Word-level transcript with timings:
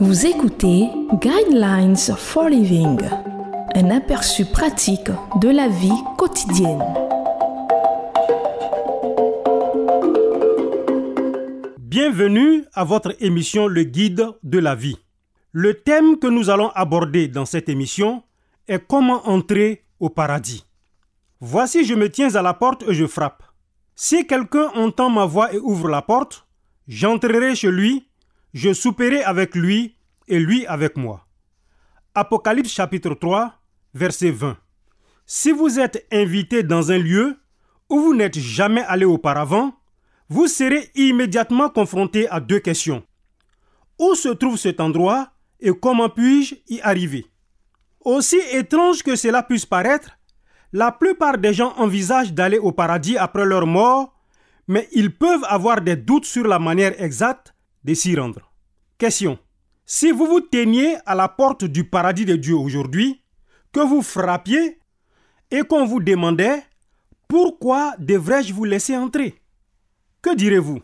Vous 0.00 0.26
écoutez 0.26 0.88
Guidelines 1.14 1.96
for 1.96 2.48
Living, 2.48 3.00
un 3.74 3.90
aperçu 3.90 4.44
pratique 4.44 5.10
de 5.40 5.48
la 5.48 5.68
vie 5.68 5.88
quotidienne. 6.18 6.82
Bienvenue 11.78 12.64
à 12.74 12.84
votre 12.84 13.14
émission 13.20 13.66
Le 13.66 13.84
Guide 13.84 14.26
de 14.42 14.58
la 14.58 14.74
vie. 14.74 14.98
Le 15.52 15.74
thème 15.74 16.18
que 16.18 16.26
nous 16.26 16.50
allons 16.50 16.70
aborder 16.70 17.28
dans 17.28 17.46
cette 17.46 17.68
émission 17.68 18.22
est 18.68 18.86
comment 18.86 19.26
entrer 19.28 19.84
au 19.98 20.10
paradis. 20.10 20.64
Voici, 21.40 21.86
je 21.86 21.94
me 21.94 22.10
tiens 22.10 22.34
à 22.34 22.42
la 22.42 22.52
porte 22.52 22.84
et 22.86 22.92
je 22.92 23.06
frappe. 23.06 23.42
Si 23.94 24.26
quelqu'un 24.26 24.68
entend 24.74 25.08
ma 25.08 25.24
voix 25.24 25.52
et 25.54 25.58
ouvre 25.58 25.88
la 25.88 26.02
porte, 26.02 26.46
j'entrerai 26.86 27.54
chez 27.54 27.70
lui, 27.70 28.08
je 28.52 28.74
souperai 28.74 29.22
avec 29.22 29.54
lui 29.54 29.96
et 30.28 30.38
lui 30.38 30.66
avec 30.66 30.96
moi. 30.96 31.26
Apocalypse 32.14 32.70
chapitre 32.70 33.14
3, 33.14 33.54
verset 33.94 34.30
20. 34.30 34.58
Si 35.24 35.52
vous 35.52 35.78
êtes 35.78 36.06
invité 36.12 36.62
dans 36.62 36.92
un 36.92 36.98
lieu 36.98 37.38
où 37.88 38.00
vous 38.00 38.14
n'êtes 38.14 38.38
jamais 38.38 38.82
allé 38.82 39.06
auparavant, 39.06 39.72
vous 40.28 40.46
serez 40.46 40.90
immédiatement 40.94 41.70
confronté 41.70 42.28
à 42.28 42.40
deux 42.40 42.60
questions. 42.60 43.02
Où 43.98 44.14
se 44.14 44.28
trouve 44.28 44.58
cet 44.58 44.80
endroit 44.80 45.32
et 45.58 45.70
comment 45.72 46.10
puis-je 46.10 46.56
y 46.68 46.80
arriver? 46.82 47.26
Aussi 48.04 48.38
étrange 48.52 49.02
que 49.02 49.16
cela 49.16 49.42
puisse 49.42 49.66
paraître, 49.66 50.18
la 50.72 50.92
plupart 50.92 51.38
des 51.38 51.52
gens 51.52 51.74
envisagent 51.76 52.32
d'aller 52.32 52.58
au 52.58 52.72
paradis 52.72 53.16
après 53.16 53.44
leur 53.44 53.66
mort, 53.66 54.14
mais 54.68 54.88
ils 54.92 55.14
peuvent 55.16 55.44
avoir 55.48 55.80
des 55.80 55.96
doutes 55.96 56.26
sur 56.26 56.46
la 56.46 56.58
manière 56.58 57.00
exacte 57.02 57.54
de 57.84 57.94
s'y 57.94 58.14
rendre. 58.14 58.52
Question. 58.98 59.38
Si 59.84 60.12
vous 60.12 60.26
vous 60.26 60.40
teniez 60.40 60.96
à 61.06 61.16
la 61.16 61.26
porte 61.28 61.64
du 61.64 61.84
paradis 61.84 62.24
de 62.24 62.36
Dieu 62.36 62.54
aujourd'hui, 62.54 63.22
que 63.72 63.80
vous 63.80 64.02
frappiez 64.02 64.78
et 65.50 65.62
qu'on 65.62 65.84
vous 65.84 66.00
demandait 66.00 66.62
pourquoi 67.26 67.94
devrais-je 67.98 68.52
vous 68.52 68.64
laisser 68.64 68.96
entrer? 68.96 69.34
Que 70.22 70.34
direz-vous? 70.34 70.80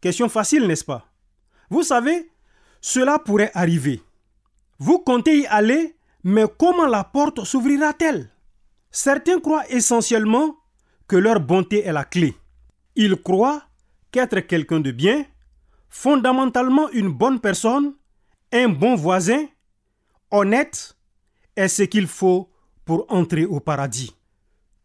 Question 0.00 0.28
facile, 0.28 0.66
n'est-ce 0.66 0.84
pas? 0.84 1.06
Vous 1.70 1.82
savez, 1.82 2.30
cela 2.80 3.18
pourrait 3.18 3.50
arriver. 3.54 4.02
Vous 4.78 4.98
comptez 4.98 5.40
y 5.40 5.46
aller, 5.46 5.96
mais 6.24 6.44
comment 6.58 6.86
la 6.86 7.04
porte 7.04 7.44
s'ouvrira-t-elle? 7.44 8.30
Certains 8.96 9.40
croient 9.40 9.68
essentiellement 9.70 10.56
que 11.08 11.16
leur 11.16 11.40
bonté 11.40 11.80
est 11.84 11.92
la 11.92 12.04
clé. 12.04 12.36
Ils 12.94 13.16
croient 13.16 13.64
qu'être 14.12 14.38
quelqu'un 14.38 14.78
de 14.78 14.92
bien, 14.92 15.26
fondamentalement 15.88 16.88
une 16.90 17.08
bonne 17.08 17.40
personne, 17.40 17.94
un 18.52 18.68
bon 18.68 18.94
voisin, 18.94 19.46
honnête, 20.30 20.96
est 21.56 21.66
ce 21.66 21.82
qu'il 21.82 22.06
faut 22.06 22.52
pour 22.84 23.04
entrer 23.08 23.44
au 23.44 23.58
paradis. 23.58 24.14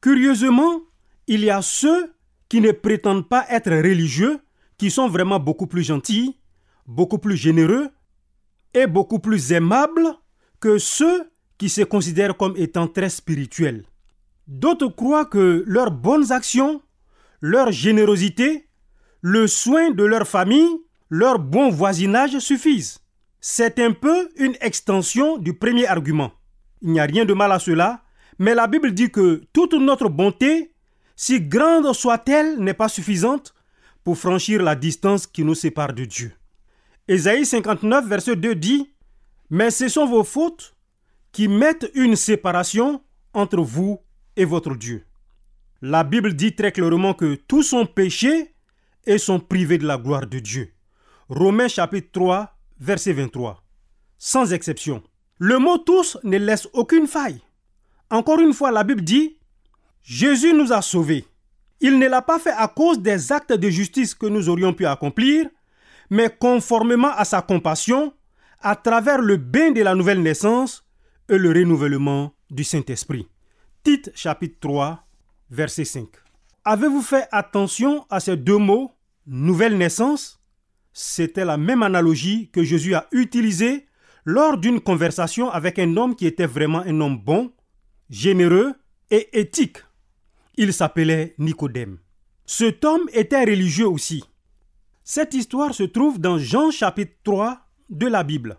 Curieusement, 0.02 0.82
il 1.28 1.44
y 1.44 1.52
a 1.52 1.62
ceux 1.62 2.16
qui 2.50 2.62
ne 2.62 2.72
prétendent 2.72 3.30
pas 3.30 3.46
être 3.48 3.70
religieux, 3.70 4.40
qui 4.80 4.90
sont 4.90 5.08
vraiment 5.08 5.40
beaucoup 5.40 5.68
plus 5.68 5.84
gentils, 5.84 6.36
beaucoup 6.88 7.20
plus 7.20 7.38
généreux 7.38 7.90
et 8.74 8.88
beaucoup 8.88 9.20
plus 9.20 9.52
aimables 9.52 10.16
que 10.60 10.80
ceux 10.80 11.30
qui 11.60 11.70
se 11.70 11.82
considèrent 11.82 12.36
comme 12.36 12.58
étant 12.58 12.88
très 12.88 13.10
spirituels. 13.10 13.86
D'autres 14.50 14.88
croient 14.88 15.28
que 15.28 15.64
leurs 15.68 15.92
bonnes 15.92 16.32
actions, 16.32 16.82
leur 17.40 17.72
générosité, 17.72 18.68
le 19.22 19.46
soin 19.46 19.92
de 19.92 20.04
leur 20.04 20.28
famille, 20.28 20.82
leur 21.12 21.38
bon 21.38 21.70
voisinage 21.70 22.40
suffisent. 22.40 23.00
C'est 23.42 23.78
un 23.78 23.92
peu 23.92 24.28
une 24.38 24.56
extension 24.60 25.38
du 25.38 25.54
premier 25.54 25.86
argument. 25.86 26.32
Il 26.82 26.90
n'y 26.90 27.00
a 27.00 27.04
rien 27.04 27.26
de 27.26 27.34
mal 27.36 27.52
à 27.52 27.60
cela, 27.60 28.02
mais 28.40 28.56
la 28.56 28.66
Bible 28.66 28.92
dit 28.92 29.12
que 29.12 29.44
toute 29.54 29.74
notre 29.74 30.10
bonté, 30.10 30.74
si 31.16 31.42
grande 31.42 31.94
soit-elle, 31.94 32.58
n'est 32.58 32.74
pas 32.74 32.90
suffisante 32.90 33.54
pour 34.04 34.18
franchir 34.18 34.64
la 34.64 34.76
distance 34.76 35.28
qui 35.28 35.44
nous 35.44 35.54
sépare 35.54 35.94
de 35.94 36.06
Dieu. 36.06 36.34
Ésaïe 37.08 37.46
59, 37.46 38.08
verset 38.08 38.36
2 38.36 38.56
dit, 38.56 38.90
Mais 39.52 39.70
ce 39.70 39.90
sont 39.90 40.08
vos 40.08 40.24
fautes 40.24 40.76
qui 41.32 41.48
mettent 41.48 41.92
une 41.94 42.16
séparation 42.16 43.04
entre 43.36 43.62
vous 43.62 44.00
et 44.36 44.46
votre 44.46 44.76
Dieu. 44.76 45.06
La 45.82 46.04
Bible 46.04 46.34
dit 46.34 46.56
très 46.56 46.72
clairement 46.72 47.14
que 47.14 47.36
tous 47.36 47.64
sont 47.64 47.86
péchés 47.86 48.54
et 49.06 49.18
sont 49.18 49.40
privés 49.40 49.78
de 49.78 49.88
la 49.88 49.98
gloire 49.98 50.28
de 50.28 50.40
Dieu. 50.40 50.74
Romains 51.30 51.68
chapitre 51.68 52.10
3, 52.12 52.58
verset 52.80 53.14
23. 53.14 53.64
Sans 54.18 54.52
exception. 54.52 55.04
Le 55.38 55.58
mot 55.58 55.78
tous 55.78 56.18
ne 56.24 56.38
laisse 56.38 56.68
aucune 56.74 57.08
faille. 57.08 57.42
Encore 58.10 58.40
une 58.40 58.54
fois, 58.54 58.72
la 58.72 58.84
Bible 58.84 59.04
dit, 59.04 59.38
Jésus 60.04 60.54
nous 60.54 60.74
a 60.74 60.82
sauvés. 60.82 61.26
Il 61.80 61.98
ne 61.98 62.08
l'a 62.08 62.22
pas 62.22 62.40
fait 62.40 62.54
à 62.58 62.68
cause 62.68 63.00
des 63.00 63.32
actes 63.32 63.54
de 63.54 63.70
justice 63.70 64.14
que 64.14 64.26
nous 64.26 64.50
aurions 64.50 64.74
pu 64.74 64.86
accomplir, 64.86 65.48
mais 66.10 66.30
conformément 66.30 67.12
à 67.16 67.24
sa 67.24 67.42
compassion, 67.42 68.14
à 68.60 68.76
travers 68.76 69.22
le 69.22 69.38
bain 69.38 69.72
de 69.72 69.82
la 69.82 69.96
nouvelle 69.96 70.22
naissance 70.22 70.84
et 71.30 71.38
le 71.38 71.50
renouvellement 71.52 72.34
du 72.50 72.64
Saint-Esprit. 72.64 73.28
Chapitre 74.14 74.58
3, 74.60 75.04
verset 75.50 75.86
5. 75.86 76.08
Avez-vous 76.64 77.02
fait 77.02 77.28
attention 77.32 78.06
à 78.10 78.20
ces 78.20 78.38
deux 78.38 78.58
mots, 78.58 78.92
nouvelle 79.26 79.78
naissance? 79.78 80.40
C'était 80.94 81.46
la 81.46 81.58
même 81.58 81.82
analogie 81.82 82.50
que 82.52 82.64
Jésus 82.64 82.94
a 82.94 83.08
utilisée 83.12 83.88
lors 84.26 84.58
d'une 84.58 84.80
conversation 84.80 85.50
avec 85.50 85.80
un 85.80 85.98
homme 85.98 86.16
qui 86.16 86.28
était 86.28 86.46
vraiment 86.46 86.82
un 86.82 87.02
homme 87.02 87.18
bon, 87.18 87.52
généreux 88.10 88.74
et 89.10 89.40
éthique. 89.40 89.78
Il 90.56 90.74
s'appelait 90.74 91.34
Nicodème. 91.40 91.98
Cet 92.46 92.86
homme 92.86 93.10
était 93.14 93.44
religieux 93.44 93.88
aussi. 93.88 94.24
Cette 95.04 95.34
histoire 95.34 95.74
se 95.74 95.84
trouve 95.84 96.20
dans 96.20 96.38
Jean 96.38 96.70
chapitre 96.70 97.14
3 97.24 97.60
de 97.90 98.08
la 98.08 98.24
Bible. 98.24 98.58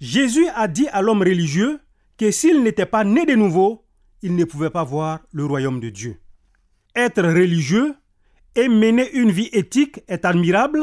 Jésus 0.00 0.46
a 0.54 0.68
dit 0.68 0.86
à 0.88 1.02
l'homme 1.02 1.22
religieux 1.22 1.80
que 2.18 2.30
s'il 2.30 2.62
n'était 2.62 2.86
pas 2.86 3.02
né 3.02 3.26
de 3.26 3.34
nouveau, 3.34 3.83
il 4.24 4.34
ne 4.36 4.44
pouvait 4.44 4.70
pas 4.70 4.84
voir 4.84 5.20
le 5.32 5.44
royaume 5.44 5.80
de 5.80 5.90
Dieu. 5.90 6.18
Être 6.96 7.22
religieux 7.22 7.94
et 8.56 8.68
mener 8.68 9.12
une 9.12 9.30
vie 9.30 9.50
éthique 9.52 10.00
est 10.08 10.24
admirable, 10.24 10.82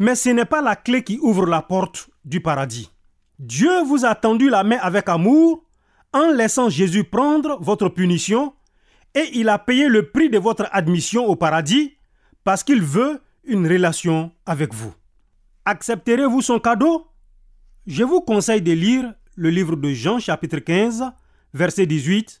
mais 0.00 0.16
ce 0.16 0.30
n'est 0.30 0.44
pas 0.44 0.60
la 0.60 0.74
clé 0.74 1.04
qui 1.04 1.20
ouvre 1.22 1.46
la 1.46 1.62
porte 1.62 2.10
du 2.24 2.40
paradis. 2.40 2.90
Dieu 3.38 3.84
vous 3.84 4.04
a 4.04 4.16
tendu 4.16 4.50
la 4.50 4.64
main 4.64 4.78
avec 4.80 5.08
amour 5.08 5.64
en 6.12 6.32
laissant 6.32 6.68
Jésus 6.68 7.04
prendre 7.04 7.58
votre 7.60 7.88
punition 7.88 8.54
et 9.14 9.30
il 9.34 9.48
a 9.48 9.60
payé 9.60 9.86
le 9.86 10.10
prix 10.10 10.28
de 10.28 10.38
votre 10.38 10.68
admission 10.72 11.26
au 11.26 11.36
paradis 11.36 11.96
parce 12.42 12.64
qu'il 12.64 12.82
veut 12.82 13.20
une 13.44 13.68
relation 13.68 14.32
avec 14.46 14.74
vous. 14.74 14.92
Accepterez-vous 15.64 16.42
son 16.42 16.58
cadeau? 16.58 17.06
Je 17.86 18.02
vous 18.02 18.20
conseille 18.20 18.62
de 18.62 18.72
lire 18.72 19.14
le 19.36 19.50
livre 19.50 19.76
de 19.76 19.90
Jean 19.90 20.18
chapitre 20.18 20.58
15, 20.58 21.04
versets 21.52 21.86
18 21.86 22.40